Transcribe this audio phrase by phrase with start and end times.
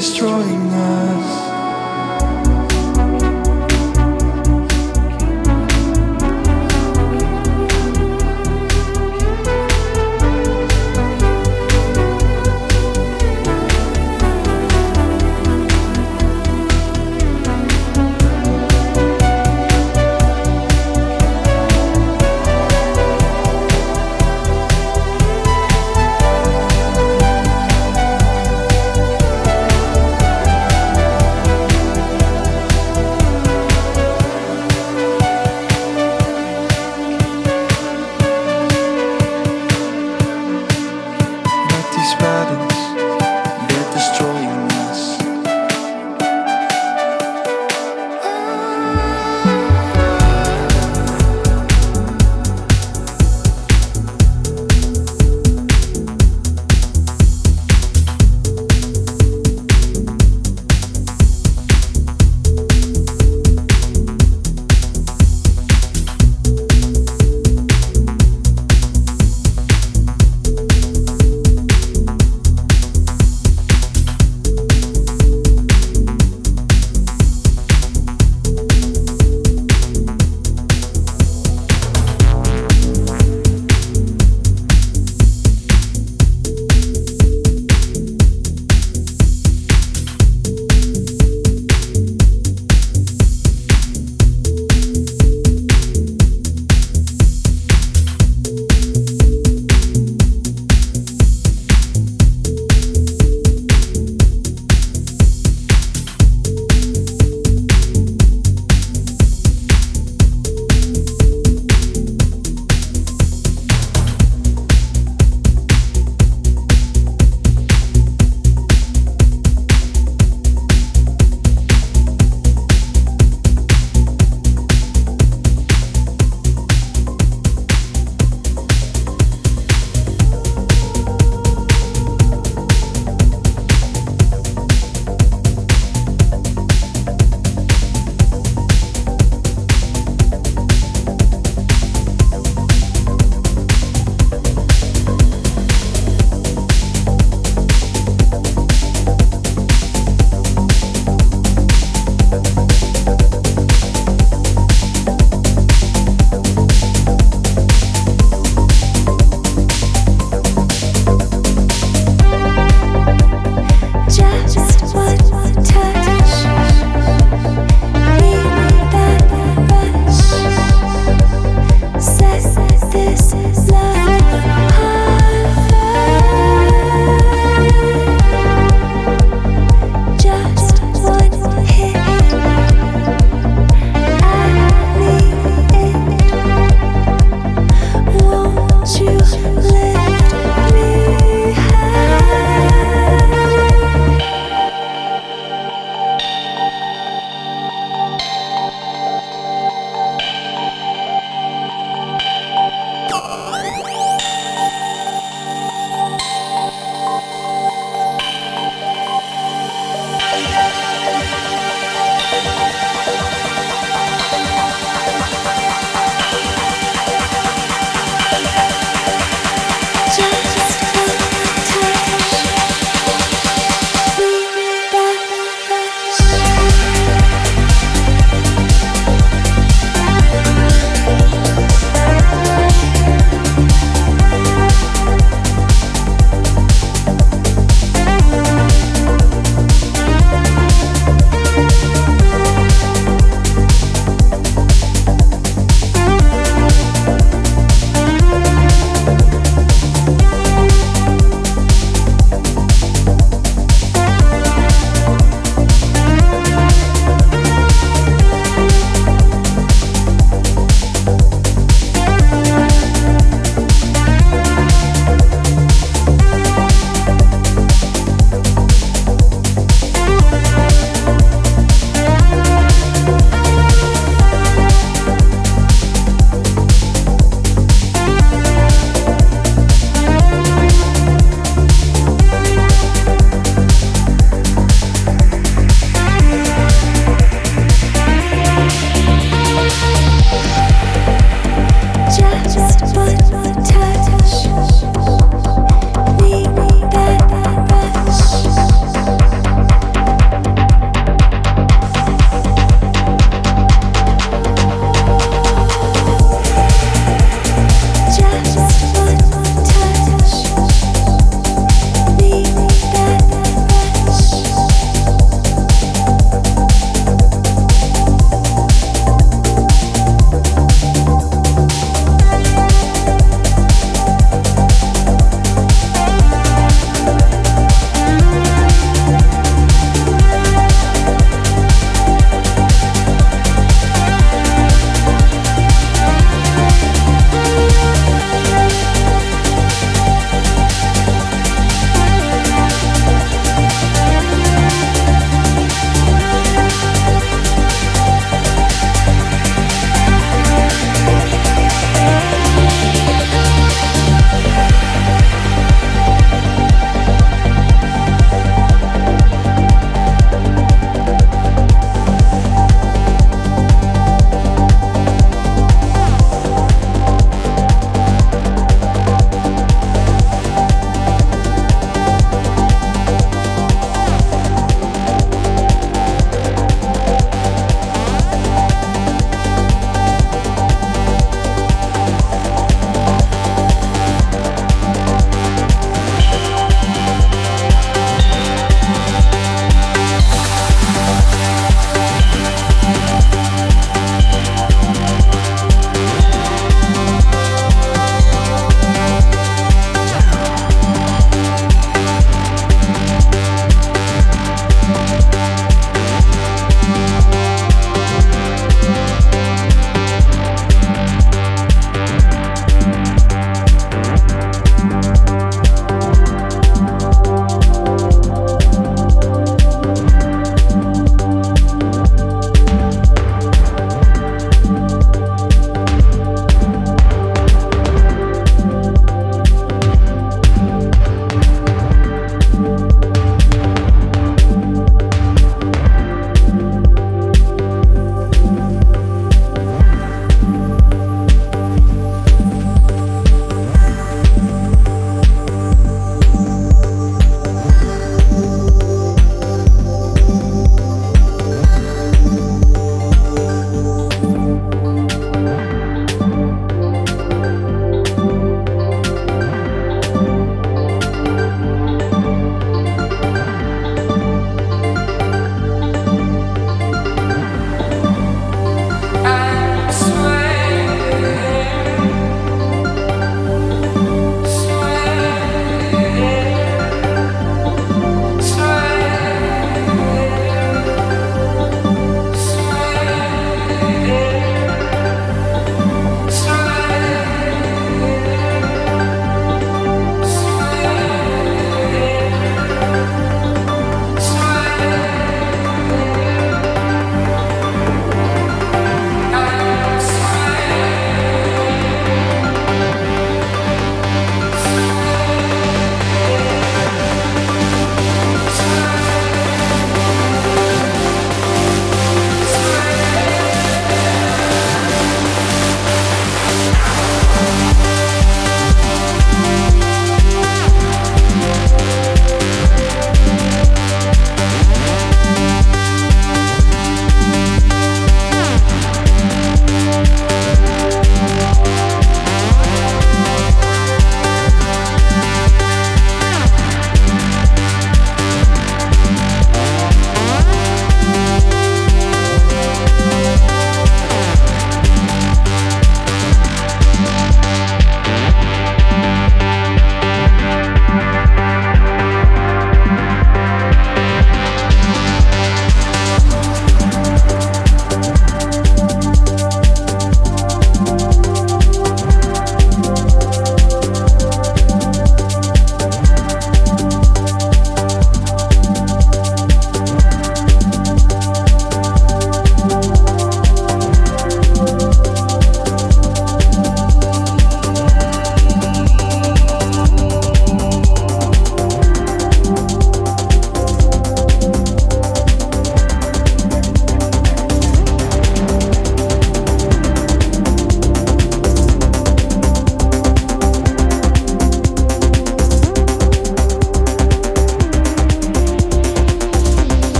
[0.00, 1.19] destroying us.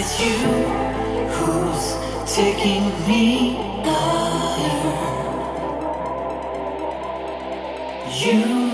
[0.00, 0.36] it's you
[1.34, 1.84] who's
[2.32, 4.94] taking me higher.
[8.12, 8.67] You.